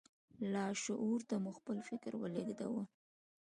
[0.53, 2.83] لاشعور ته مو خپل فکر ولېږدوئ.